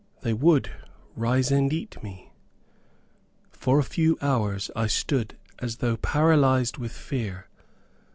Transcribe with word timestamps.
They 0.21 0.33
would 0.33 0.71
rise 1.15 1.51
and 1.51 1.71
eat 1.71 2.01
me! 2.01 2.33
For 3.51 3.77
a 3.77 3.83
few 3.83 4.17
hours 4.19 4.71
I 4.75 4.87
stood 4.87 5.37
as 5.59 5.75
though 5.75 5.95
paralyzed 5.97 6.79
with 6.79 6.91
fear. 6.91 7.45